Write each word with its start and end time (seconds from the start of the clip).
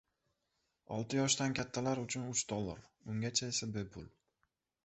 Olti 0.95 1.19
yoshdan 1.19 1.53
kattalar 1.59 2.01
uchun 2.05 2.25
uch 2.31 2.43
dollar, 2.53 2.83
ungacha 3.15 3.55
esa 3.55 3.73
bepul. 3.77 4.13